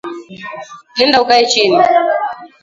[0.97, 1.77] Nenda ukae chini